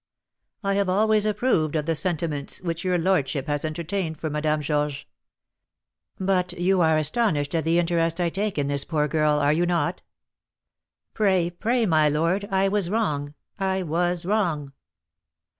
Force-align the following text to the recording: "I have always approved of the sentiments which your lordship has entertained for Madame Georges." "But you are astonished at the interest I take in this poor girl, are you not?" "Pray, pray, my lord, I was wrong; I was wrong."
"I 0.63 0.73
have 0.73 0.89
always 0.89 1.27
approved 1.27 1.75
of 1.75 1.85
the 1.85 1.93
sentiments 1.93 2.59
which 2.61 2.83
your 2.83 2.97
lordship 2.97 3.45
has 3.45 3.63
entertained 3.63 4.19
for 4.19 4.31
Madame 4.31 4.59
Georges." 4.61 5.05
"But 6.19 6.53
you 6.53 6.81
are 6.81 6.97
astonished 6.97 7.53
at 7.53 7.65
the 7.65 7.77
interest 7.77 8.19
I 8.19 8.29
take 8.31 8.57
in 8.57 8.67
this 8.67 8.83
poor 8.83 9.07
girl, 9.07 9.37
are 9.37 9.53
you 9.53 9.67
not?" 9.67 10.01
"Pray, 11.13 11.51
pray, 11.51 11.85
my 11.85 12.09
lord, 12.09 12.45
I 12.45 12.67
was 12.67 12.89
wrong; 12.89 13.35
I 13.59 13.83
was 13.83 14.25
wrong." 14.25 14.73